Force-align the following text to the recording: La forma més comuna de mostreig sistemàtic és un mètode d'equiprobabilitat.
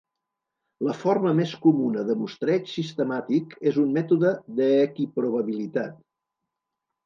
La 0.87 0.95
forma 1.01 1.33
més 1.39 1.53
comuna 1.65 2.05
de 2.07 2.15
mostreig 2.23 2.73
sistemàtic 2.77 3.55
és 3.73 3.79
un 3.85 3.95
mètode 4.01 4.35
d'equiprobabilitat. 4.63 6.05